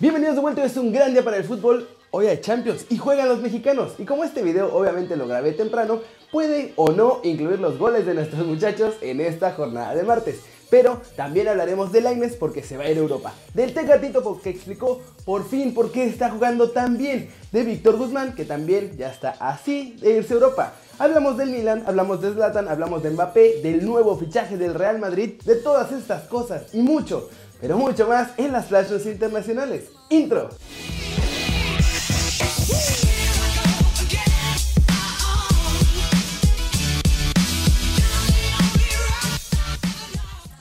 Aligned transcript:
Bienvenidos 0.00 0.36
de 0.36 0.40
vuelta, 0.40 0.64
es 0.64 0.78
un 0.78 0.94
gran 0.94 1.12
día 1.12 1.22
para 1.22 1.36
el 1.36 1.44
fútbol. 1.44 1.86
Hoy 2.10 2.26
hay 2.26 2.40
Champions 2.40 2.86
y 2.88 2.96
juegan 2.96 3.28
los 3.28 3.42
mexicanos. 3.42 3.92
Y 3.98 4.06
como 4.06 4.24
este 4.24 4.42
video 4.42 4.74
obviamente 4.74 5.14
lo 5.14 5.28
grabé 5.28 5.52
temprano, 5.52 6.00
puede 6.32 6.72
o 6.76 6.90
no 6.90 7.20
incluir 7.22 7.60
los 7.60 7.76
goles 7.76 8.06
de 8.06 8.14
nuestros 8.14 8.46
muchachos 8.46 8.94
en 9.02 9.20
esta 9.20 9.52
jornada 9.52 9.94
de 9.94 10.02
martes. 10.02 10.40
Pero 10.70 11.02
también 11.16 11.48
hablaremos 11.48 11.92
de 11.92 12.00
Laines 12.00 12.36
porque 12.36 12.62
se 12.62 12.78
va 12.78 12.84
a 12.84 12.90
ir 12.90 12.96
a 12.96 13.00
Europa. 13.00 13.34
Del 13.52 13.74
Tecatito 13.74 14.22
porque 14.22 14.48
explicó 14.48 15.02
por 15.26 15.46
fin 15.46 15.74
por 15.74 15.92
qué 15.92 16.04
está 16.04 16.30
jugando 16.30 16.70
tan 16.70 16.96
bien. 16.96 17.28
De 17.52 17.62
Víctor 17.62 17.98
Guzmán 17.98 18.34
que 18.34 18.46
también 18.46 18.96
ya 18.96 19.10
está 19.10 19.36
así 19.38 19.98
de 20.00 20.16
irse 20.16 20.32
a 20.32 20.36
Europa. 20.36 20.72
Hablamos 20.98 21.36
del 21.36 21.50
Milan, 21.50 21.82
hablamos 21.86 22.22
de 22.22 22.32
Zlatan, 22.32 22.68
hablamos 22.68 23.02
de 23.02 23.10
Mbappé, 23.10 23.60
del 23.62 23.84
nuevo 23.84 24.16
fichaje 24.16 24.56
del 24.56 24.74
Real 24.74 24.98
Madrid, 24.98 25.40
de 25.44 25.56
todas 25.56 25.92
estas 25.92 26.26
cosas 26.28 26.74
y 26.74 26.82
mucho, 26.82 27.28
pero 27.60 27.76
mucho 27.76 28.08
más 28.08 28.30
en 28.38 28.52
las 28.52 28.66
flashes 28.66 29.06
internacionales. 29.06 29.90
Intro. 30.08 30.48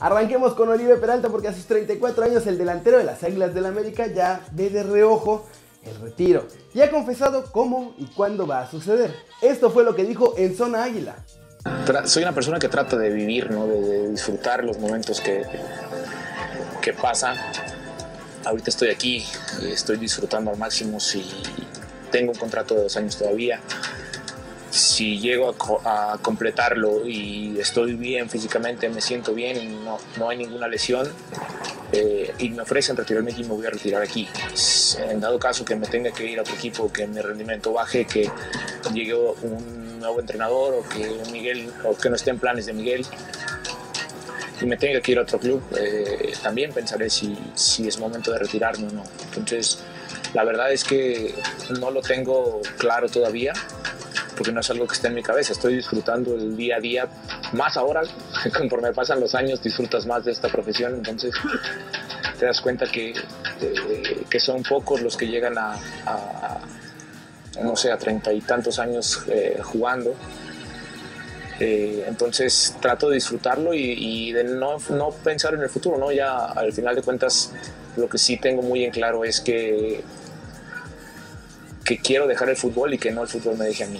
Arranquemos 0.02 0.54
con 0.54 0.70
Oribe 0.70 0.96
Peralta 0.96 1.28
porque 1.30 1.50
a 1.50 1.54
sus 1.54 1.66
34 1.66 2.24
años 2.24 2.48
el 2.48 2.58
delantero 2.58 2.98
de 2.98 3.04
las 3.04 3.22
Águilas 3.24 3.54
del 3.54 3.66
América 3.66 4.08
ya 4.08 4.42
ve 4.52 4.70
de 4.70 4.84
reojo 4.84 5.46
el 5.84 6.00
retiro 6.00 6.46
y 6.74 6.82
ha 6.82 6.90
confesado 6.90 7.52
cómo 7.52 7.94
y 7.98 8.06
cuándo 8.08 8.48
va 8.48 8.62
a 8.62 8.72
suceder. 8.72 9.14
Esto 9.42 9.70
fue 9.70 9.84
lo 9.84 9.96
que 9.96 10.06
dijo 10.06 10.36
en 10.38 10.56
Zona 10.56 10.84
Águila. 10.84 11.16
Soy 12.06 12.24
una 12.24 12.34
persona 12.34 12.60
que 12.60 12.70
trata 12.70 12.96
de 12.96 13.10
vivir, 13.10 13.52
¿no? 13.52 13.68
de, 13.68 14.10
disfrutar 14.10 14.64
los 14.64 14.80
momentos 14.80 15.20
que, 15.20 15.44
que 16.82 16.94
pasan. 16.94 17.38
Ahorita 18.46 18.70
estoy 18.70 18.90
aquí, 18.90 19.26
estoy 19.64 19.98
disfrutando 19.98 20.52
al 20.52 20.58
máximo 20.58 21.00
si 21.00 21.30
tengo 22.12 22.32
un 22.32 22.38
contrato 22.38 22.76
de 22.76 22.84
dos 22.84 22.98
años 22.98 23.18
todavía 23.18 23.62
si 24.70 25.20
llego 25.20 25.56
a, 25.86 26.18
completarlo 26.22 27.08
y 27.08 27.58
estoy 27.60 27.96
bien 27.96 28.30
físicamente, 28.30 28.90
me 28.90 29.02
siento 29.02 29.34
bien 29.34 29.84
no, 29.84 29.98
no 30.18 30.30
hay 30.30 30.38
ninguna 30.38 30.68
lesión, 30.68 31.12
eh, 31.92 32.34
y 32.38 32.50
me 32.50 32.62
ofrecen 32.62 32.96
retirarme 32.96 33.32
aquí, 33.32 33.44
me 33.44 33.50
voy 33.50 33.66
a 33.66 33.72
retirar 33.72 34.02
aquí. 34.02 34.28
En 35.10 35.20
dado 35.20 35.40
caso 35.40 35.66
que 35.66 35.76
me 35.76 35.88
tenga 35.88 36.12
que 36.12 36.26
ir 36.26 36.40
a 36.40 36.42
otro 36.44 36.54
equipo, 36.54 36.92
que 36.92 37.08
mi 37.08 37.20
rendimiento 37.20 37.74
baje, 37.74 38.06
que 38.06 38.30
llegue 38.94 39.16
un 39.16 40.00
nuevo 40.00 40.20
entrenador 40.20 40.76
o 40.76 40.90
que 40.90 41.20
Miguel 41.32 41.72
o 41.84 41.96
que 41.98 42.10
no 42.10 42.16
esté 42.16 42.30
en 42.30 42.40
planes 42.40 42.66
de 42.68 42.74
Miguel 42.74 43.06
y 44.62 44.66
me 44.66 44.78
tenga 44.78 45.02
que 45.02 45.12
ir 45.12 45.20
a 45.20 45.22
otro 45.22 45.40
club, 45.40 45.62
eh, 45.78 46.34
también 46.42 46.72
pensaré 46.74 47.10
si, 47.10 47.38
si 47.56 47.88
es 47.88 48.00
momento 48.00 48.32
de 48.32 48.40
retirarme 48.40 48.88
o 48.88 48.92
no. 48.92 49.04
Entonces, 49.36 49.80
la 50.34 50.44
verdad 50.44 50.72
es 50.72 50.84
que 50.84 51.34
no 51.80 51.92
lo 51.92 52.02
tengo 52.02 52.62
claro 52.78 53.08
todavía 53.10 53.54
porque 54.40 54.54
no 54.54 54.62
es 54.62 54.70
algo 54.70 54.88
que 54.88 54.94
esté 54.94 55.08
en 55.08 55.16
mi 55.16 55.22
cabeza. 55.22 55.52
Estoy 55.52 55.76
disfrutando 55.76 56.34
el 56.34 56.56
día 56.56 56.78
a 56.78 56.80
día, 56.80 57.10
más 57.52 57.76
ahora, 57.76 58.04
conforme 58.58 58.94
pasan 58.94 59.20
los 59.20 59.36
años, 59.36 59.62
disfrutas 59.62 60.06
más 60.06 60.24
de 60.24 60.32
esta 60.32 60.48
profesión, 60.48 60.96
entonces 60.96 61.34
te 62.40 62.46
das 62.46 62.62
cuenta 62.62 62.86
que, 62.90 63.10
eh, 63.10 64.24
que 64.30 64.40
son 64.40 64.64
pocos 64.64 65.02
los 65.02 65.18
que 65.18 65.28
llegan 65.28 65.58
a, 65.58 65.78
no 67.62 67.76
sé, 67.76 67.92
a 67.92 67.98
treinta 67.98 68.32
y 68.32 68.40
tantos 68.40 68.80
años 68.80 69.24
eh, 69.28 69.60
jugando. 69.62 70.16
Eh, 71.60 72.06
entonces 72.08 72.76
trato 72.80 73.10
de 73.10 73.16
disfrutarlo 73.16 73.74
y, 73.74 73.94
y, 73.98 74.32
de 74.32 74.46
no, 74.46 74.78
no 74.92 75.10
pensar 75.10 75.54
en 75.54 75.62
el 75.62 75.70
futuro, 75.70 75.98
¿no? 75.98 76.12
Ya 76.12 76.46
al 76.46 76.72
final 76.72 76.96
de 76.96 77.02
cuentas 77.02 77.52
lo 77.98 78.08
que 78.08 78.18
sí 78.18 78.38
tengo 78.38 78.62
muy 78.62 78.86
en 78.86 78.92
claro 78.92 79.26
es 79.26 79.42
que 79.42 80.02
que 81.90 81.98
quiero 81.98 82.28
dejar 82.28 82.50
el 82.50 82.56
fútbol 82.56 82.94
y 82.94 83.00
que 83.00 83.10
no 83.10 83.24
el 83.24 83.28
fútbol 83.28 83.58
me 83.58 83.66
deje 83.66 83.84
a 83.84 83.88
mí. 83.88 84.00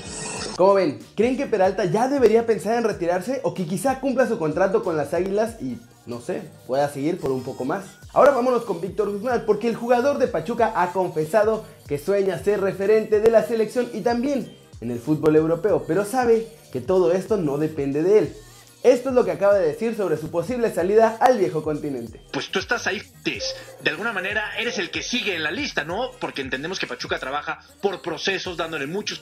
¿Cómo 0.56 0.76
ven? 0.76 1.00
¿Creen 1.16 1.36
que 1.36 1.48
Peralta 1.48 1.86
ya 1.86 2.08
debería 2.08 2.46
pensar 2.46 2.78
en 2.78 2.84
retirarse 2.84 3.42
o 3.44 3.56
que 3.56 3.66
quizá 3.66 4.00
cumpla 4.00 4.28
su 4.28 4.38
contrato 4.38 4.84
con 4.84 4.96
las 4.96 5.16
Águilas 5.16 5.60
y, 5.60 5.80
no 6.06 6.22
sé, 6.22 6.44
pueda 6.68 6.88
seguir 6.90 7.20
por 7.20 7.32
un 7.32 7.42
poco 7.42 7.66
más? 7.66 7.86
Ahora 8.14 8.30
vámonos 8.30 8.64
con 8.64 8.80
Víctor 8.80 9.12
Guzmán 9.12 9.44
porque 9.48 9.68
el 9.68 9.76
jugador 9.76 10.20
de 10.20 10.28
Pachuca 10.28 10.72
ha 10.76 10.92
confesado 10.92 11.66
que 11.88 11.98
sueña 11.98 12.38
ser 12.38 12.62
referente 12.62 13.22
de 13.22 13.32
la 13.32 13.44
selección 13.44 13.90
y 13.92 14.02
también 14.02 14.56
en 14.82 14.92
el 14.92 15.00
fútbol 15.00 15.36
europeo, 15.36 15.84
pero 15.88 16.06
sabe 16.06 16.48
que 16.72 16.82
todo 16.82 17.12
esto 17.12 17.38
no 17.38 17.58
depende 17.58 18.04
de 18.04 18.20
él. 18.20 18.36
Esto 18.82 19.10
es 19.10 19.16
lo 19.16 19.26
que 19.26 19.32
acaba 19.32 19.56
de 19.56 19.68
decir 19.68 19.96
sobre 19.96 20.16
su 20.16 20.32
posible 20.32 20.74
salida 20.74 21.18
al 21.20 21.38
viejo 21.38 21.64
continente. 21.64 22.22
Pues 22.32 22.50
tú 22.50 22.60
estás 22.60 22.88
ahí, 22.88 23.02
de 23.26 23.90
alguna 23.90 24.14
manera 24.14 24.58
eres 24.58 24.78
el 24.80 24.90
que 24.90 25.02
sigue 25.02 25.36
en 25.36 25.44
la 25.44 25.52
lista, 25.52 25.84
¿no? 25.84 26.12
Porque 26.22 26.42
entendemos 26.42 26.80
que 26.80 26.88
Pachuca 26.88 27.20
trabaja 27.20 27.60
por 27.82 28.02
procesos, 28.02 28.56
dándole 28.56 28.88
mucho 28.88 29.16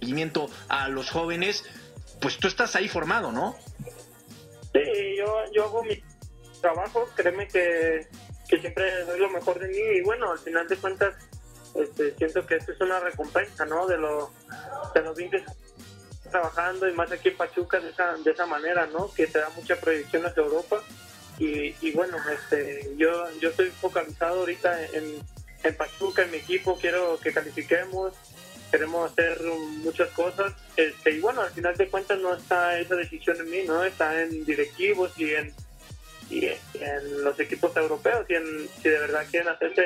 seguimiento 0.00 0.48
a 0.68 0.88
los 0.88 1.08
jóvenes. 1.08 1.64
Pues 2.20 2.38
tú 2.38 2.48
estás 2.48 2.74
ahí 2.74 2.88
formado, 2.88 3.30
¿no? 3.30 3.56
Sí, 4.72 4.80
yo, 5.54 5.64
hago 5.64 5.84
mi 5.84 6.02
trabajo, 6.60 7.08
créeme 7.14 7.46
que, 7.46 8.08
siempre 8.48 9.04
doy 9.04 9.20
lo 9.20 9.30
mejor 9.30 9.60
de 9.60 9.68
mí 9.68 9.98
y 9.98 10.02
bueno, 10.02 10.32
al 10.32 10.38
final 10.38 10.66
de 10.66 10.76
cuentas 10.76 11.14
este, 11.74 12.14
siento 12.16 12.46
que 12.46 12.56
esto 12.56 12.72
es 12.72 12.80
una 12.80 13.00
recompensa, 13.00 13.64
¿no? 13.64 13.86
De 13.86 13.96
lo, 13.96 14.30
de 14.94 15.02
los 15.02 15.16
20 15.16 15.44
trabajando 16.30 16.88
y 16.88 16.92
más 16.92 17.10
aquí 17.10 17.28
en 17.30 17.36
Pachuca 17.36 17.80
de 17.80 17.90
esa, 17.90 18.14
de 18.14 18.30
esa 18.30 18.46
manera, 18.46 18.86
¿no? 18.86 19.12
Que 19.12 19.26
te 19.26 19.38
da 19.38 19.50
mucha 19.50 19.76
proyección 19.76 20.24
hacia 20.26 20.42
Europa. 20.42 20.82
Y, 21.38 21.74
y 21.80 21.92
bueno, 21.92 22.16
este, 22.32 22.94
yo, 22.96 23.10
yo 23.40 23.50
estoy 23.50 23.70
focalizado 23.70 24.40
ahorita 24.40 24.84
en, 24.92 25.20
en 25.62 25.76
Pachuca, 25.76 26.22
en 26.22 26.30
mi 26.30 26.36
equipo, 26.38 26.78
quiero 26.78 27.18
que 27.18 27.32
califiquemos, 27.32 28.14
queremos 28.70 29.10
hacer 29.10 29.40
muchas 29.82 30.10
cosas. 30.10 30.52
Este, 30.76 31.12
y 31.12 31.20
bueno, 31.20 31.40
al 31.40 31.50
final 31.50 31.76
de 31.76 31.88
cuentas 31.88 32.18
no 32.18 32.34
está 32.34 32.78
esa 32.78 32.94
decisión 32.94 33.38
en 33.38 33.50
mí, 33.50 33.62
¿no? 33.66 33.82
Está 33.84 34.22
en 34.22 34.44
directivos 34.44 35.12
y 35.18 35.34
en, 35.34 35.52
y 36.30 36.46
en 36.46 37.24
los 37.24 37.38
equipos 37.40 37.76
europeos 37.76 38.24
y 38.28 38.34
en 38.34 38.44
si 38.82 38.88
de 38.88 38.98
verdad 38.98 39.22
quieren 39.30 39.48
hacerse 39.48 39.84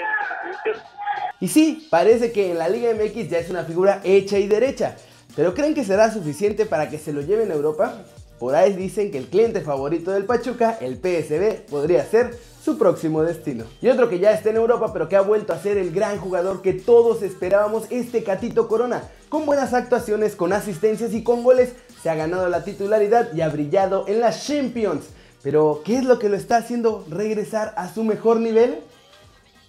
Y 1.40 1.48
sí, 1.48 1.88
parece 1.90 2.32
que 2.32 2.50
en 2.50 2.58
la 2.58 2.68
Liga 2.68 2.92
MX 2.92 3.30
ya 3.30 3.38
es 3.38 3.50
una 3.50 3.64
figura 3.64 4.00
hecha 4.04 4.38
y 4.38 4.46
derecha. 4.46 4.96
¿Pero 5.34 5.54
creen 5.54 5.74
que 5.74 5.84
será 5.84 6.12
suficiente 6.12 6.66
para 6.66 6.88
que 6.88 6.98
se 6.98 7.12
lo 7.12 7.22
lleven 7.22 7.50
a 7.50 7.54
Europa? 7.54 8.04
Por 8.38 8.54
ahí 8.54 8.72
dicen 8.74 9.10
que 9.10 9.18
el 9.18 9.26
cliente 9.26 9.62
favorito 9.62 10.10
del 10.10 10.26
Pachuca, 10.26 10.78
el 10.80 10.96
PSB, 10.96 11.66
podría 11.70 12.04
ser 12.04 12.36
su 12.62 12.78
próximo 12.78 13.22
destino. 13.22 13.64
Y 13.80 13.88
otro 13.88 14.08
que 14.08 14.18
ya 14.18 14.32
está 14.32 14.50
en 14.50 14.56
Europa 14.56 14.92
pero 14.92 15.08
que 15.08 15.16
ha 15.16 15.20
vuelto 15.20 15.52
a 15.52 15.58
ser 15.58 15.76
el 15.76 15.92
gran 15.92 16.18
jugador 16.18 16.62
que 16.62 16.72
todos 16.72 17.22
esperábamos, 17.22 17.86
este 17.90 18.22
Catito 18.22 18.68
Corona. 18.68 19.02
Con 19.28 19.46
buenas 19.46 19.74
actuaciones, 19.74 20.36
con 20.36 20.52
asistencias 20.52 21.12
y 21.14 21.22
con 21.22 21.42
goles, 21.42 21.74
se 22.02 22.10
ha 22.10 22.14
ganado 22.14 22.48
la 22.48 22.64
titularidad 22.64 23.32
y 23.34 23.40
ha 23.40 23.48
brillado 23.48 24.06
en 24.08 24.20
las 24.20 24.46
Champions. 24.46 25.06
Pero, 25.44 25.82
¿qué 25.84 25.98
es 25.98 26.04
lo 26.04 26.18
que 26.18 26.28
lo 26.28 26.36
está 26.36 26.56
haciendo 26.56 27.06
regresar 27.08 27.72
a 27.76 27.92
su 27.92 28.02
mejor 28.02 28.40
nivel? 28.40 28.80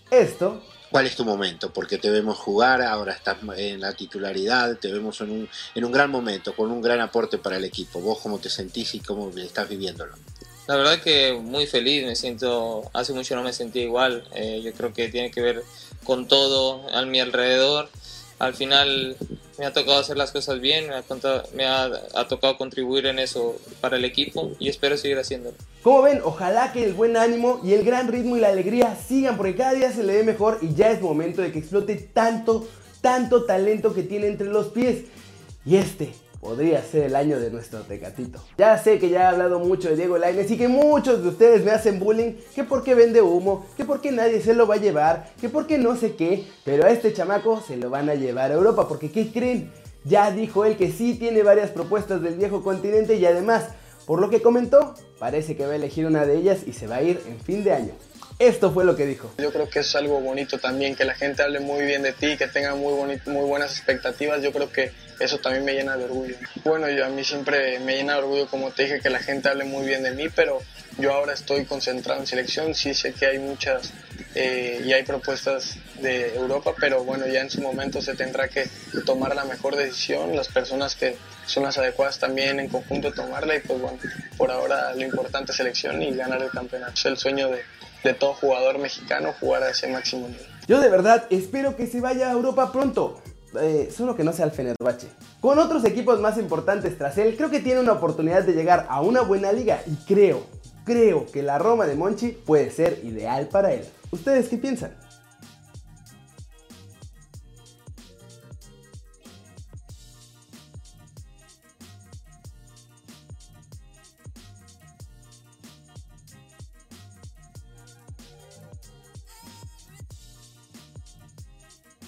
Esto 0.10 0.64
cuál 0.96 1.08
es 1.08 1.16
tu 1.18 1.26
momento, 1.26 1.74
porque 1.74 1.98
te 1.98 2.10
vemos 2.10 2.38
jugar, 2.38 2.82
ahora 2.82 3.12
estás 3.12 3.36
en 3.58 3.82
la 3.82 3.92
titularidad, 3.92 4.78
te 4.78 4.90
vemos 4.90 5.20
en 5.20 5.30
un, 5.30 5.50
en 5.76 5.84
un 5.84 5.92
gran 5.92 6.10
momento, 6.10 6.56
con 6.56 6.72
un 6.72 6.82
gran 6.82 7.02
aporte 7.02 7.38
para 7.38 7.58
el 7.58 7.66
equipo. 7.66 8.00
¿Vos 8.00 8.20
cómo 8.20 8.40
te 8.40 8.50
sentís 8.50 8.96
y 8.96 9.02
cómo 9.02 9.30
estás 9.36 9.68
viviéndolo? 9.68 10.16
La 10.68 10.78
verdad 10.78 11.02
que 11.02 11.34
muy 11.34 11.68
feliz, 11.68 12.06
me 12.06 12.16
siento, 12.16 12.90
hace 12.94 13.12
mucho 13.12 13.36
no 13.36 13.44
me 13.44 13.52
sentí 13.52 13.82
igual, 13.82 14.26
eh, 14.36 14.62
yo 14.64 14.72
creo 14.72 14.94
que 14.94 15.10
tiene 15.10 15.32
que 15.32 15.42
ver 15.42 15.64
con 16.06 16.30
todo 16.30 16.90
a 16.96 17.02
mi 17.04 17.20
alrededor. 17.20 17.90
Al 18.40 18.54
final 18.54 19.18
me 19.58 19.66
ha 19.66 19.74
tocado 19.74 20.00
hacer 20.00 20.18
las 20.18 20.32
cosas 20.32 20.60
bien, 20.60 20.88
me, 21.54 21.66
ha, 21.66 22.28
tocado 22.28 22.58
contribuir 22.58 23.06
en 23.06 23.20
eso 23.20 23.56
para 23.82 23.98
el 23.98 24.06
equipo 24.06 24.52
y 24.60 24.70
espero 24.70 24.98
seguir 24.98 25.18
haciéndolo. 25.18 25.56
Como 25.82 26.02
ven, 26.02 26.22
ojalá 26.24 26.74
que 26.74 26.84
el 26.84 26.94
buen 26.94 27.18
ánimo 27.18 27.62
y 27.64 27.74
el 27.74 27.84
gran 27.84 28.08
ritmo 28.08 28.38
y 28.38 28.40
la 28.40 28.50
alegría 28.50 28.96
sigan 28.96 29.38
porque 29.38 29.56
cada 29.56 29.74
día 29.74 29.92
se 29.92 30.04
le 30.04 30.14
ve 30.14 30.24
mejor 30.24 30.60
y 30.62 30.74
ya 30.74 30.92
es 30.92 31.02
momento 31.02 31.42
de 31.42 31.52
que 31.52 31.60
explote 31.60 31.96
tanto, 31.96 32.68
tanto 33.02 33.46
talento 33.46 33.94
que 33.94 34.04
tiene 34.04 34.28
entre 34.28 34.48
los 34.48 34.68
pies. 34.68 35.06
Y 35.66 35.78
este 35.78 36.14
podría 36.46 36.84
ser 36.84 37.06
el 37.06 37.16
año 37.16 37.40
de 37.40 37.50
nuestro 37.50 37.80
Tecatito. 37.82 38.40
Ya 38.56 38.78
sé 38.78 39.00
que 39.00 39.10
ya 39.10 39.22
he 39.22 39.26
hablado 39.26 39.58
mucho 39.58 39.90
de 39.90 39.96
Diego 39.96 40.20
Lainez 40.20 40.52
y 40.52 40.58
que 40.58 40.68
muchos 40.68 41.24
de 41.24 41.30
ustedes 41.30 41.66
me 41.66 41.72
hacen 41.72 42.00
bullying, 42.00 42.34
que 42.54 42.64
porque 42.64 42.94
vende 42.94 43.20
humo, 43.20 43.66
que 43.76 43.84
porque 43.84 44.12
nadie 44.12 44.40
se 44.42 44.54
lo 44.54 44.68
va 44.68 44.76
a 44.76 44.78
llevar, 44.78 45.32
que 45.42 45.50
porque 45.50 45.80
no 45.80 45.96
sé 45.96 46.16
qué, 46.16 46.46
pero 46.64 46.86
a 46.86 46.92
este 46.92 47.14
chamaco 47.14 47.62
se 47.62 47.78
lo 47.78 47.90
van 47.90 48.10
a 48.10 48.14
llevar 48.14 48.52
a 48.52 48.54
Europa, 48.54 48.88
porque 48.88 49.10
¿qué 49.10 49.32
creen? 49.32 49.72
Ya 50.04 50.30
dijo 50.30 50.66
él 50.66 50.78
que 50.78 50.92
sí 50.92 51.16
tiene 51.16 51.42
varias 51.42 51.72
propuestas 51.72 52.22
del 52.22 52.36
viejo 52.36 52.62
continente 52.62 53.16
y 53.16 53.26
además, 53.26 53.70
por 54.06 54.22
lo 54.22 54.30
que 54.30 54.44
comentó, 54.44 54.94
parece 55.18 55.56
que 55.56 55.66
va 55.66 55.72
a 55.72 55.78
elegir 55.78 56.06
una 56.06 56.28
de 56.28 56.38
ellas 56.38 56.60
y 56.68 56.74
se 56.74 56.86
va 56.86 56.98
a 56.98 57.02
ir 57.02 57.20
en 57.28 57.40
fin 57.40 57.64
de 57.64 57.74
año. 57.74 57.94
Esto 58.38 58.72
fue 58.72 58.84
lo 58.84 58.98
que 58.98 59.06
dijo. 59.06 59.34
Yo 59.38 59.54
creo 59.54 59.70
que 59.70 59.80
es 59.80 59.96
algo 59.96 60.20
bonito 60.20 60.58
también, 60.58 60.96
que 60.96 61.06
la 61.06 61.16
gente 61.16 61.42
hable 61.42 61.62
muy 61.62 61.86
bien 61.86 62.04
de 62.04 62.12
ti, 62.12 62.36
que 62.36 62.48
tenga 62.48 62.76
muy, 62.76 62.94
muy 63.26 63.46
buenas 63.46 63.72
expectativas. 63.72 64.42
Yo 64.42 64.52
creo 64.52 64.70
que 64.70 64.92
eso 65.22 65.38
también 65.38 65.64
me 65.64 65.74
llena 65.74 65.96
de 65.96 66.04
orgullo. 66.04 66.36
Bueno, 66.66 66.90
yo 66.90 67.06
a 67.06 67.10
mí 67.10 67.24
siempre 67.24 67.80
me 67.80 67.96
llena 67.96 68.14
de 68.14 68.20
orgullo, 68.20 68.48
como 68.48 68.72
te 68.72 68.84
dije, 68.84 69.00
que 69.00 69.10
la 69.10 69.20
gente 69.20 69.48
hable 69.48 69.64
muy 69.64 69.86
bien 69.86 70.04
de 70.04 70.12
mí, 70.12 70.26
pero 70.36 70.62
yo 70.98 71.14
ahora 71.14 71.34
estoy 71.34 71.64
concentrado 71.64 72.20
en 72.20 72.28
selección. 72.28 72.76
Sí 72.76 72.94
sé 72.94 73.14
que 73.14 73.26
hay 73.26 73.40
muchas 73.40 73.94
eh, 74.34 74.82
y 74.84 74.92
hay 74.92 75.04
propuestas 75.04 75.78
de 76.02 76.36
Europa, 76.36 76.74
pero 76.78 77.06
bueno, 77.06 77.26
ya 77.28 77.40
en 77.40 77.50
su 77.50 77.62
momento 77.62 78.02
se 78.02 78.16
tendrá 78.16 78.50
que 78.50 78.68
tomar 79.06 79.34
la 79.34 79.46
mejor 79.46 79.78
decisión, 79.78 80.36
las 80.36 80.50
personas 80.50 80.96
que 80.96 81.16
son 81.46 81.64
las 81.64 81.78
adecuadas 81.78 82.20
también 82.20 82.60
en 82.60 82.68
conjunto 82.68 83.14
tomarla 83.14 83.56
y 83.56 83.60
pues 83.62 83.80
bueno, 83.80 83.98
por 84.36 84.52
ahora 84.52 84.94
lo 84.94 85.04
importante 85.04 85.52
es 85.54 85.58
selección 85.58 86.02
y 86.02 86.14
ganar 86.14 86.42
el 86.42 86.50
campeonato. 86.50 86.94
Es 86.96 87.06
el 87.06 87.18
sueño 87.18 87.50
de, 87.50 87.64
de 88.06 88.14
todo 88.14 88.34
jugador 88.34 88.78
mexicano 88.78 89.34
jugar 89.40 89.64
a 89.64 89.72
ese 89.72 89.88
máximo 89.88 90.28
nivel. 90.28 90.46
Yo 90.68 90.80
de 90.80 90.90
verdad 90.90 91.26
espero 91.30 91.76
que 91.76 91.88
se 91.88 92.00
vaya 92.00 92.30
a 92.30 92.32
Europa 92.32 92.72
pronto. 92.72 93.20
Eh, 93.60 93.90
solo 93.96 94.16
que 94.16 94.24
no 94.24 94.34
sea 94.34 94.46
el 94.46 94.52
Fenerbahce. 94.52 95.08
Con 95.40 95.60
otros 95.60 95.84
equipos 95.86 96.20
más 96.20 96.38
importantes 96.38 96.98
tras 96.98 97.18
él, 97.18 97.36
creo 97.38 97.50
que 97.50 97.62
tiene 97.62 97.80
una 97.80 97.94
oportunidad 97.94 98.44
de 98.44 98.54
llegar 98.54 98.86
a 98.90 99.02
una 99.02 99.22
buena 99.22 99.52
liga 99.54 99.82
y 99.88 99.96
creo, 100.06 100.44
creo 100.84 101.26
que 101.26 101.42
la 101.42 101.58
Roma 101.58 101.86
de 101.86 101.96
Monchi 101.96 102.30
puede 102.30 102.70
ser 102.70 103.00
ideal 103.04 103.48
para 103.48 103.74
él. 103.74 103.86
¿Ustedes 104.12 104.50
qué 104.50 104.58
piensan? 104.58 104.92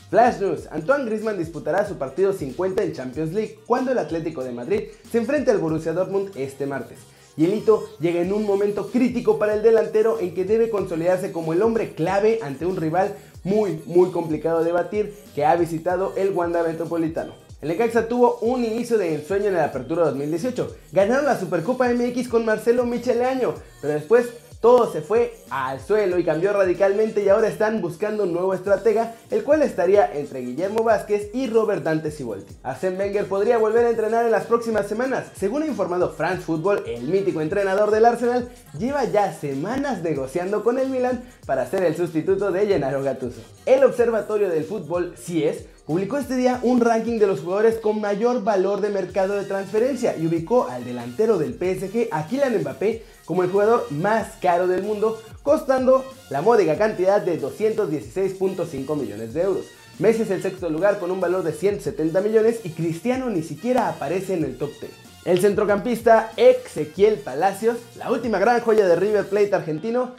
Flash 0.09 0.39
News, 0.39 0.67
Antoine 0.71 1.03
Griezmann 1.03 1.37
disputará 1.37 1.85
su 1.85 1.97
partido 1.97 2.31
50 2.31 2.81
en 2.81 2.93
Champions 2.93 3.33
League 3.33 3.59
cuando 3.65 3.91
el 3.91 3.97
Atlético 3.97 4.41
de 4.41 4.53
Madrid 4.53 4.83
se 5.11 5.17
enfrente 5.17 5.51
al 5.51 5.57
Borussia 5.57 5.91
Dortmund 5.91 6.31
este 6.37 6.65
martes. 6.65 6.99
Y 7.35 7.43
el 7.43 7.53
hito 7.53 7.89
llega 7.99 8.21
en 8.21 8.31
un 8.31 8.45
momento 8.45 8.89
crítico 8.89 9.37
para 9.37 9.53
el 9.53 9.63
delantero 9.63 10.17
en 10.21 10.33
que 10.33 10.45
debe 10.45 10.69
consolidarse 10.69 11.33
como 11.33 11.51
el 11.51 11.61
hombre 11.61 11.93
clave 11.93 12.39
ante 12.41 12.65
un 12.65 12.77
rival 12.77 13.15
muy 13.43 13.81
muy 13.85 14.09
complicado 14.11 14.63
de 14.63 14.71
batir 14.71 15.13
que 15.35 15.45
ha 15.45 15.57
visitado 15.57 16.13
el 16.15 16.31
Wanda 16.31 16.63
Metropolitano. 16.63 17.33
El 17.61 17.69
Necaxa 17.69 18.07
tuvo 18.07 18.37
un 18.39 18.63
inicio 18.63 18.97
de 18.97 19.13
ensueño 19.13 19.47
en 19.47 19.55
la 19.55 19.65
apertura 19.65 20.05
2018. 20.05 20.75
Ganaron 20.93 21.25
la 21.25 21.37
Supercopa 21.37 21.89
MX 21.89 22.29
con 22.29 22.45
Marcelo 22.45 22.85
Micheleaño, 22.85 23.55
pero 23.81 23.93
después 23.95 24.27
todo 24.59 24.91
se 24.91 25.01
fue 25.01 25.35
al 25.49 25.79
suelo 25.79 26.17
y 26.17 26.23
cambió 26.23 26.51
radicalmente 26.51 27.23
y 27.23 27.29
ahora 27.29 27.47
están 27.47 27.81
buscando 27.81 28.23
un 28.23 28.33
nuevo 28.33 28.53
estratega, 28.53 29.15
el 29.29 29.43
cual 29.43 29.61
estaría 29.61 30.11
entre 30.13 30.41
Guillermo 30.41 30.83
Vázquez 30.83 31.29
y 31.33 31.47
Robert 31.47 31.83
Dante 31.83 32.11
Siboldi. 32.11 32.57
Arsène 32.63 32.97
Wenger 32.97 33.27
podría 33.27 33.57
volver 33.57 33.85
a 33.85 33.89
entrenar 33.89 34.25
en 34.25 34.31
las 34.31 34.45
próximas 34.45 34.87
semanas. 34.87 35.27
Según 35.35 35.63
ha 35.63 35.67
informado 35.67 36.11
France 36.11 36.41
Football, 36.41 36.83
el 36.87 37.03
mítico 37.03 37.41
entrenador 37.41 37.91
del 37.91 38.05
Arsenal 38.05 38.49
lleva 38.77 39.05
ya 39.05 39.31
semanas 39.31 40.01
negociando 40.01 40.63
con 40.63 40.79
el 40.79 40.89
Milan 40.89 41.23
para 41.45 41.69
ser 41.69 41.83
el 41.83 41.95
sustituto 41.95 42.51
de 42.51 42.65
Gennaro 42.65 43.03
Gattuso. 43.03 43.41
El 43.65 43.83
Observatorio 43.83 44.49
del 44.49 44.63
Fútbol, 44.63 45.13
CIES, 45.17 45.65
publicó 45.87 46.17
este 46.17 46.35
día 46.35 46.59
un 46.63 46.81
ranking 46.81 47.17
de 47.17 47.27
los 47.27 47.39
jugadores 47.39 47.77
con 47.77 48.01
mayor 48.01 48.43
valor 48.43 48.81
de 48.81 48.89
mercado 48.89 49.35
de 49.35 49.45
transferencia 49.45 50.17
y 50.17 50.27
ubicó 50.27 50.67
al 50.67 50.83
delantero 50.83 51.37
del 51.37 51.53
PSG, 51.53 52.09
Kylian 52.29 52.59
Mbappé, 52.59 53.05
como 53.23 53.41
el 53.41 53.49
jugador 53.49 53.87
más 53.91 54.33
caro 54.41 54.67
del 54.67 54.83
mundo, 54.83 55.19
costando 55.43 56.03
la 56.29 56.41
módica 56.41 56.77
cantidad 56.77 57.21
de 57.21 57.41
216.5 57.41 58.97
millones 58.97 59.33
de 59.33 59.41
euros. 59.41 59.65
Messi 59.97 60.23
es 60.23 60.29
el 60.29 60.43
sexto 60.43 60.69
lugar 60.69 60.99
con 60.99 61.09
un 61.09 61.21
valor 61.21 61.43
de 61.43 61.53
170 61.53 62.19
millones 62.19 62.59
y 62.65 62.71
Cristiano 62.71 63.29
ni 63.29 63.41
siquiera 63.41 63.87
aparece 63.87 64.33
en 64.33 64.43
el 64.43 64.57
top 64.57 64.71
10. 64.81 64.91
El 65.23 65.39
centrocampista 65.39 66.31
Ezequiel 66.35 67.15
Palacios, 67.15 67.77
la 67.97 68.11
última 68.11 68.39
gran 68.39 68.59
joya 68.59 68.85
de 68.85 68.95
River 68.97 69.25
Plate 69.27 69.55
argentino, 69.55 70.15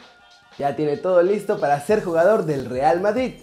ya 0.57 0.75
tiene 0.75 0.97
todo 0.97 1.21
listo 1.21 1.59
para 1.59 1.79
ser 1.79 2.03
jugador 2.03 2.45
del 2.45 2.65
Real 2.65 3.01
Madrid, 3.01 3.33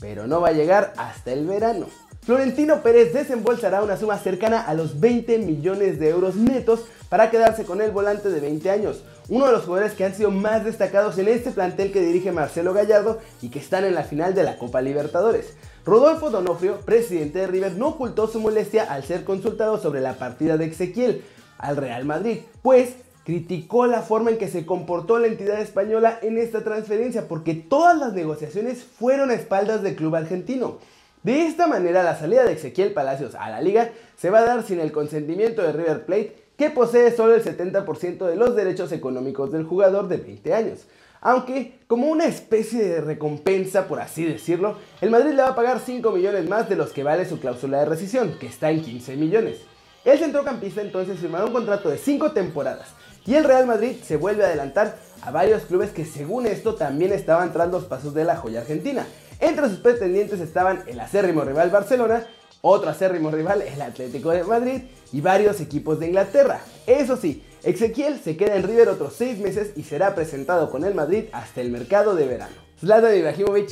pero 0.00 0.26
no 0.26 0.40
va 0.40 0.48
a 0.48 0.52
llegar 0.52 0.92
hasta 0.96 1.32
el 1.32 1.46
verano. 1.46 1.86
Florentino 2.26 2.82
Pérez 2.82 3.12
desembolsará 3.12 3.84
una 3.84 3.96
suma 3.96 4.18
cercana 4.18 4.60
a 4.60 4.74
los 4.74 4.98
20 4.98 5.38
millones 5.38 6.00
de 6.00 6.08
euros 6.08 6.34
netos 6.34 6.84
para 7.08 7.30
quedarse 7.30 7.64
con 7.64 7.80
el 7.80 7.92
volante 7.92 8.30
de 8.30 8.40
20 8.40 8.68
años, 8.68 9.04
uno 9.28 9.46
de 9.46 9.52
los 9.52 9.64
jugadores 9.64 9.92
que 9.92 10.04
han 10.04 10.12
sido 10.12 10.32
más 10.32 10.64
destacados 10.64 11.18
en 11.18 11.28
este 11.28 11.52
plantel 11.52 11.92
que 11.92 12.00
dirige 12.00 12.32
Marcelo 12.32 12.74
Gallardo 12.74 13.20
y 13.42 13.50
que 13.50 13.60
están 13.60 13.84
en 13.84 13.94
la 13.94 14.02
final 14.02 14.34
de 14.34 14.42
la 14.42 14.58
Copa 14.58 14.80
Libertadores. 14.80 15.54
Rodolfo 15.84 16.30
Donofrio, 16.30 16.80
presidente 16.80 17.38
de 17.38 17.46
River, 17.46 17.74
no 17.74 17.90
ocultó 17.90 18.26
su 18.26 18.40
molestia 18.40 18.82
al 18.82 19.04
ser 19.04 19.22
consultado 19.22 19.78
sobre 19.78 20.00
la 20.00 20.14
partida 20.14 20.56
de 20.56 20.64
Ezequiel 20.64 21.22
al 21.58 21.76
Real 21.76 22.04
Madrid, 22.04 22.40
pues 22.60 22.94
criticó 23.26 23.88
la 23.88 24.02
forma 24.02 24.30
en 24.30 24.38
que 24.38 24.46
se 24.46 24.64
comportó 24.64 25.18
la 25.18 25.26
entidad 25.26 25.60
española 25.60 26.16
en 26.22 26.38
esta 26.38 26.62
transferencia 26.62 27.26
porque 27.26 27.54
todas 27.54 27.98
las 27.98 28.12
negociaciones 28.12 28.84
fueron 28.84 29.30
a 29.30 29.34
espaldas 29.34 29.82
del 29.82 29.96
club 29.96 30.14
argentino. 30.14 30.78
De 31.24 31.44
esta 31.44 31.66
manera, 31.66 32.04
la 32.04 32.16
salida 32.16 32.44
de 32.44 32.52
Ezequiel 32.52 32.92
Palacios 32.92 33.34
a 33.34 33.50
la 33.50 33.60
liga 33.60 33.90
se 34.16 34.30
va 34.30 34.38
a 34.38 34.44
dar 34.44 34.62
sin 34.62 34.78
el 34.78 34.92
consentimiento 34.92 35.60
de 35.62 35.72
River 35.72 36.06
Plate, 36.06 36.36
que 36.56 36.70
posee 36.70 37.10
solo 37.16 37.34
el 37.34 37.42
70% 37.42 38.26
de 38.26 38.36
los 38.36 38.54
derechos 38.54 38.92
económicos 38.92 39.50
del 39.50 39.64
jugador 39.64 40.06
de 40.06 40.18
20 40.18 40.54
años. 40.54 40.86
Aunque, 41.20 41.80
como 41.88 42.06
una 42.06 42.26
especie 42.26 42.80
de 42.84 43.00
recompensa, 43.00 43.88
por 43.88 43.98
así 43.98 44.24
decirlo, 44.24 44.76
el 45.00 45.10
Madrid 45.10 45.32
le 45.32 45.42
va 45.42 45.48
a 45.48 45.56
pagar 45.56 45.80
5 45.84 46.12
millones 46.12 46.48
más 46.48 46.68
de 46.68 46.76
los 46.76 46.92
que 46.92 47.02
vale 47.02 47.24
su 47.24 47.40
cláusula 47.40 47.80
de 47.80 47.86
rescisión, 47.86 48.38
que 48.38 48.46
está 48.46 48.70
en 48.70 48.82
15 48.82 49.16
millones. 49.16 49.62
El 50.04 50.20
centrocampista 50.20 50.80
entonces 50.80 51.18
firmará 51.18 51.46
un 51.46 51.52
contrato 51.52 51.88
de 51.88 51.98
5 51.98 52.30
temporadas, 52.30 52.94
y 53.26 53.34
el 53.34 53.44
Real 53.44 53.66
Madrid 53.66 53.96
se 54.04 54.16
vuelve 54.16 54.44
a 54.44 54.46
adelantar 54.46 54.96
a 55.22 55.30
varios 55.30 55.62
clubes 55.62 55.90
que 55.90 56.04
según 56.04 56.46
esto 56.46 56.76
también 56.76 57.12
estaban 57.12 57.52
tras 57.52 57.70
los 57.70 57.84
pasos 57.84 58.14
de 58.14 58.24
la 58.24 58.36
joya 58.36 58.60
argentina. 58.60 59.06
Entre 59.40 59.68
sus 59.68 59.78
pretendientes 59.78 60.40
estaban 60.40 60.82
el 60.86 61.00
acérrimo 61.00 61.42
rival 61.42 61.70
Barcelona, 61.70 62.26
otro 62.62 62.88
acérrimo 62.88 63.30
rival 63.30 63.62
el 63.62 63.82
Atlético 63.82 64.30
de 64.30 64.44
Madrid 64.44 64.82
y 65.12 65.20
varios 65.20 65.60
equipos 65.60 66.00
de 66.00 66.06
Inglaterra. 66.06 66.60
Eso 66.86 67.16
sí, 67.16 67.44
Ezequiel 67.62 68.20
se 68.20 68.36
queda 68.36 68.56
en 68.56 68.62
River 68.62 68.88
otros 68.88 69.14
6 69.18 69.38
meses 69.38 69.72
y 69.76 69.82
será 69.82 70.14
presentado 70.14 70.70
con 70.70 70.84
el 70.84 70.94
Madrid 70.94 71.24
hasta 71.32 71.60
el 71.60 71.70
mercado 71.70 72.14
de 72.14 72.26
verano. 72.26 72.54
Zlatan 72.80 73.16
Ibrahimovic 73.16 73.70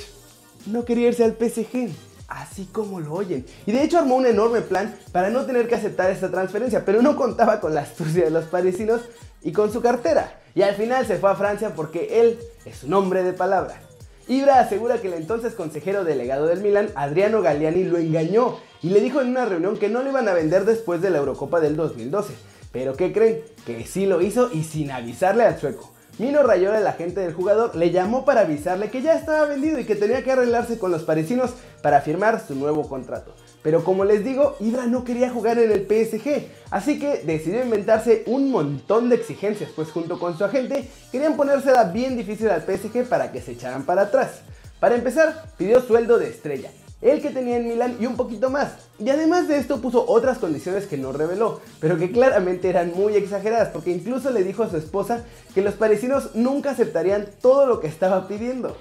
no 0.66 0.84
quería 0.84 1.08
irse 1.08 1.24
al 1.24 1.36
PSG, 1.36 1.90
así 2.28 2.66
como 2.66 3.00
lo 3.00 3.12
oyen. 3.12 3.46
Y 3.66 3.72
de 3.72 3.84
hecho 3.84 3.98
armó 3.98 4.16
un 4.16 4.26
enorme 4.26 4.62
plan 4.62 4.96
para 5.12 5.30
no 5.30 5.44
tener 5.44 5.68
que 5.68 5.76
aceptar 5.76 6.10
esta 6.10 6.30
transferencia, 6.30 6.84
pero 6.84 7.02
no 7.02 7.16
contaba 7.16 7.60
con 7.60 7.74
la 7.74 7.82
astucia 7.82 8.24
de 8.24 8.30
los 8.30 8.46
parisinos 8.46 9.02
y 9.44 9.52
con 9.52 9.72
su 9.72 9.80
cartera. 9.80 10.40
Y 10.54 10.62
al 10.62 10.74
final 10.74 11.06
se 11.06 11.18
fue 11.18 11.30
a 11.30 11.36
Francia 11.36 11.74
porque 11.76 12.20
él 12.20 12.38
es 12.64 12.82
un 12.82 12.94
hombre 12.94 13.22
de 13.22 13.32
palabra. 13.32 13.80
Ibra 14.26 14.58
asegura 14.58 15.00
que 15.00 15.08
el 15.08 15.14
entonces 15.14 15.54
consejero 15.54 16.02
delegado 16.02 16.46
del 16.46 16.60
Milan, 16.60 16.88
Adriano 16.94 17.42
Galliani, 17.42 17.84
lo 17.84 17.98
engañó 17.98 18.56
y 18.82 18.88
le 18.88 19.00
dijo 19.00 19.20
en 19.20 19.28
una 19.28 19.44
reunión 19.44 19.76
que 19.76 19.90
no 19.90 20.02
lo 20.02 20.08
iban 20.08 20.28
a 20.28 20.32
vender 20.32 20.64
después 20.64 21.02
de 21.02 21.10
la 21.10 21.18
Eurocopa 21.18 21.60
del 21.60 21.76
2012. 21.76 22.34
Pero 22.72 22.94
¿qué 22.94 23.12
creen? 23.12 23.42
Que 23.66 23.84
sí 23.84 24.06
lo 24.06 24.22
hizo 24.22 24.50
y 24.50 24.64
sin 24.64 24.90
avisarle 24.90 25.44
al 25.44 25.58
sueco. 25.58 25.92
Mino 26.18 26.42
Rayola, 26.42 26.78
el 26.78 26.86
agente 26.86 27.20
del 27.20 27.34
jugador, 27.34 27.74
le 27.74 27.90
llamó 27.90 28.24
para 28.24 28.42
avisarle 28.42 28.88
que 28.88 29.02
ya 29.02 29.14
estaba 29.14 29.46
vendido 29.46 29.78
y 29.78 29.84
que 29.84 29.96
tenía 29.96 30.22
que 30.22 30.32
arreglarse 30.32 30.78
con 30.78 30.90
los 30.90 31.02
parisinos 31.02 31.52
para 31.82 32.00
firmar 32.00 32.40
su 32.46 32.54
nuevo 32.54 32.88
contrato. 32.88 33.34
Pero 33.64 33.82
como 33.82 34.04
les 34.04 34.22
digo, 34.22 34.56
Ibra 34.60 34.84
no 34.84 35.04
quería 35.04 35.30
jugar 35.30 35.58
en 35.58 35.72
el 35.72 35.86
PSG, 35.86 36.48
así 36.70 36.98
que 36.98 37.22
decidió 37.24 37.64
inventarse 37.64 38.22
un 38.26 38.50
montón 38.50 39.08
de 39.08 39.16
exigencias, 39.16 39.70
pues 39.74 39.90
junto 39.90 40.18
con 40.18 40.36
su 40.36 40.44
agente 40.44 40.86
querían 41.10 41.34
ponérsela 41.34 41.84
bien 41.84 42.14
difícil 42.14 42.50
al 42.50 42.60
PSG 42.60 43.08
para 43.08 43.32
que 43.32 43.40
se 43.40 43.52
echaran 43.52 43.86
para 43.86 44.02
atrás. 44.02 44.42
Para 44.80 44.96
empezar, 44.96 45.46
pidió 45.56 45.80
sueldo 45.80 46.18
de 46.18 46.28
estrella, 46.28 46.72
el 47.00 47.22
que 47.22 47.30
tenía 47.30 47.56
en 47.56 47.66
Milán 47.66 47.96
y 47.98 48.04
un 48.04 48.18
poquito 48.18 48.50
más. 48.50 48.72
Y 48.98 49.08
además 49.08 49.48
de 49.48 49.56
esto 49.56 49.80
puso 49.80 50.04
otras 50.06 50.36
condiciones 50.36 50.84
que 50.84 50.98
no 50.98 51.12
reveló, 51.12 51.62
pero 51.80 51.96
que 51.96 52.12
claramente 52.12 52.68
eran 52.68 52.92
muy 52.94 53.16
exageradas, 53.16 53.70
porque 53.70 53.92
incluso 53.92 54.28
le 54.28 54.44
dijo 54.44 54.62
a 54.62 54.68
su 54.68 54.76
esposa 54.76 55.24
que 55.54 55.62
los 55.62 55.72
parisinos 55.72 56.34
nunca 56.34 56.72
aceptarían 56.72 57.28
todo 57.40 57.64
lo 57.64 57.80
que 57.80 57.86
estaba 57.86 58.28
pidiendo. 58.28 58.76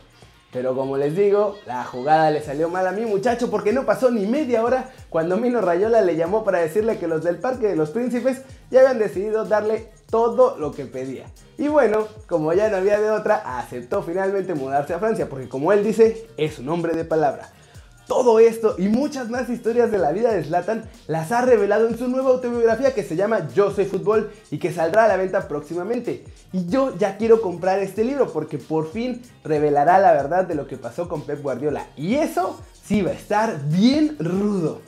Pero 0.53 0.75
como 0.75 0.97
les 0.97 1.15
digo, 1.15 1.57
la 1.65 1.83
jugada 1.83 2.29
le 2.29 2.41
salió 2.41 2.69
mal 2.69 2.85
a 2.85 2.91
mi 2.91 3.05
muchacho 3.05 3.49
porque 3.49 3.73
no 3.73 3.85
pasó 3.85 4.11
ni 4.11 4.27
media 4.27 4.63
hora 4.63 4.91
cuando 5.09 5.35
Mino 5.35 5.61
Rayola 5.61 6.01
le 6.01 6.15
llamó 6.15 6.43
para 6.43 6.59
decirle 6.59 6.99
que 6.99 7.07
los 7.07 7.23
del 7.23 7.37
Parque 7.37 7.67
de 7.67 7.75
los 7.75 7.89
Príncipes 7.89 8.43
ya 8.69 8.81
habían 8.81 8.99
decidido 8.99 9.45
darle 9.45 9.89
todo 10.11 10.55
lo 10.59 10.71
que 10.71 10.85
pedía. 10.85 11.25
Y 11.57 11.69
bueno, 11.69 12.07
como 12.27 12.53
ya 12.53 12.69
no 12.69 12.77
había 12.77 13.01
de 13.01 13.09
otra, 13.09 13.57
aceptó 13.57 14.03
finalmente 14.03 14.53
mudarse 14.53 14.93
a 14.93 14.99
Francia 14.99 15.27
porque 15.27 15.49
como 15.49 15.73
él 15.73 15.83
dice, 15.83 16.27
es 16.37 16.59
un 16.59 16.69
hombre 16.69 16.93
de 16.93 17.03
palabra. 17.03 17.49
Todo 18.07 18.39
esto 18.39 18.75
y 18.77 18.89
muchas 18.89 19.29
más 19.29 19.49
historias 19.49 19.89
de 19.89 19.97
la 19.97 20.11
vida 20.11 20.33
de 20.33 20.43
Zlatan 20.43 20.83
las 21.07 21.31
ha 21.31 21.41
revelado 21.41 21.87
en 21.87 21.97
su 21.97 22.07
nueva 22.09 22.31
autobiografía 22.31 22.93
que 22.93 23.03
se 23.03 23.15
llama 23.15 23.47
Yo 23.53 23.71
soy 23.71 23.85
fútbol 23.85 24.31
y 24.51 24.57
que 24.57 24.73
saldrá 24.73 25.05
a 25.05 25.07
la 25.07 25.17
venta 25.17 25.47
próximamente. 25.47 26.25
Y 26.51 26.67
yo 26.67 26.97
ya 26.97 27.17
quiero 27.17 27.41
comprar 27.41 27.79
este 27.79 28.03
libro 28.03 28.31
porque 28.31 28.57
por 28.57 28.91
fin 28.91 29.21
revelará 29.43 29.99
la 29.99 30.11
verdad 30.11 30.45
de 30.45 30.55
lo 30.55 30.67
que 30.67 30.77
pasó 30.77 31.07
con 31.07 31.21
Pep 31.21 31.41
Guardiola. 31.41 31.87
Y 31.95 32.15
eso 32.15 32.59
sí 32.83 33.01
va 33.01 33.11
a 33.11 33.15
estar 33.15 33.57
bien 33.69 34.17
rudo. 34.19 34.81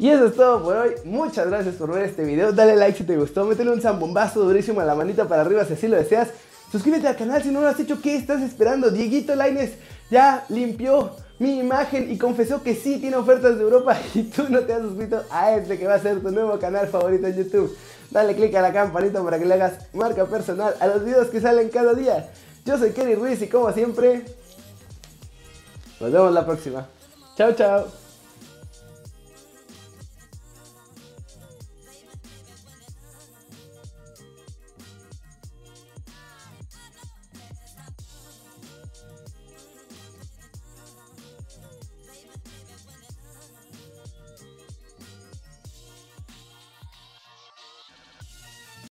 Y 0.00 0.08
eso 0.08 0.26
es 0.26 0.34
todo 0.34 0.64
por 0.64 0.76
hoy. 0.76 0.90
Muchas 1.04 1.46
gracias 1.46 1.76
por 1.76 1.92
ver 1.92 2.04
este 2.04 2.24
video. 2.24 2.52
Dale 2.52 2.74
like 2.74 2.98
si 2.98 3.04
te 3.04 3.16
gustó. 3.16 3.44
Métele 3.44 3.70
un 3.70 3.82
zambombazo 3.82 4.40
durísimo 4.40 4.80
a 4.80 4.84
la 4.84 4.94
manita 4.94 5.28
para 5.28 5.42
arriba 5.42 5.64
si 5.64 5.74
así 5.74 5.86
lo 5.86 5.96
deseas. 5.96 6.30
Suscríbete 6.72 7.06
al 7.06 7.16
canal 7.16 7.42
si 7.42 7.50
no 7.50 7.60
lo 7.60 7.68
has 7.68 7.78
hecho. 7.78 8.00
¿Qué 8.00 8.16
estás 8.16 8.40
esperando? 8.42 8.90
Dieguito 8.90 9.34
Laines 9.34 9.72
ya 10.10 10.44
limpió 10.48 11.12
mi 11.40 11.58
imagen 11.58 12.12
y 12.12 12.18
confesó 12.18 12.62
que 12.62 12.74
sí 12.74 12.98
tiene 12.98 13.16
ofertas 13.16 13.56
de 13.56 13.62
Europa 13.62 13.98
y 14.14 14.24
tú 14.24 14.44
no 14.48 14.60
te 14.60 14.74
has 14.74 14.82
suscrito 14.82 15.24
a 15.30 15.52
este 15.52 15.78
que 15.78 15.86
va 15.86 15.94
a 15.94 15.98
ser 15.98 16.20
tu 16.20 16.30
nuevo 16.30 16.58
canal 16.60 16.86
favorito 16.86 17.26
en 17.26 17.36
YouTube. 17.36 17.76
Dale 18.10 18.36
click 18.36 18.54
a 18.54 18.60
la 18.60 18.72
campanita 18.72 19.24
para 19.24 19.38
que 19.38 19.46
le 19.46 19.54
hagas 19.54 19.86
marca 19.94 20.26
personal 20.26 20.74
a 20.78 20.86
los 20.86 21.02
videos 21.02 21.28
que 21.28 21.40
salen 21.40 21.70
cada 21.70 21.94
día. 21.94 22.30
Yo 22.66 22.78
soy 22.78 22.90
Kerry 22.90 23.14
Ruiz 23.14 23.40
y 23.40 23.48
como 23.48 23.72
siempre, 23.72 24.24
nos 25.98 26.12
vemos 26.12 26.32
la 26.32 26.44
próxima. 26.44 26.86
Chao, 27.36 27.52
chao. 27.54 27.99